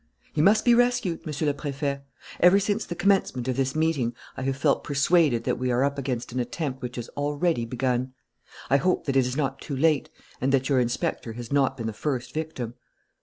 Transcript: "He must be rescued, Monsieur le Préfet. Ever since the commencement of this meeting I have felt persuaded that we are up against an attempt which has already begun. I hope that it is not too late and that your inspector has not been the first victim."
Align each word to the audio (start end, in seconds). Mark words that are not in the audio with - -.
"He 0.33 0.41
must 0.41 0.65
be 0.65 0.73
rescued, 0.73 1.27
Monsieur 1.27 1.45
le 1.45 1.53
Préfet. 1.53 2.01
Ever 2.39 2.59
since 2.59 2.85
the 2.85 2.95
commencement 2.95 3.47
of 3.47 3.55
this 3.55 3.75
meeting 3.75 4.15
I 4.35 4.41
have 4.41 4.57
felt 4.57 4.83
persuaded 4.83 5.43
that 5.43 5.59
we 5.59 5.69
are 5.69 5.83
up 5.83 5.99
against 5.99 6.31
an 6.31 6.39
attempt 6.39 6.81
which 6.81 6.95
has 6.95 7.07
already 7.09 7.65
begun. 7.65 8.13
I 8.71 8.77
hope 8.77 9.05
that 9.05 9.15
it 9.15 9.27
is 9.27 9.37
not 9.37 9.61
too 9.61 9.77
late 9.77 10.09
and 10.41 10.51
that 10.53 10.69
your 10.69 10.79
inspector 10.79 11.33
has 11.33 11.51
not 11.53 11.77
been 11.77 11.85
the 11.85 11.93
first 11.93 12.33
victim." 12.33 12.73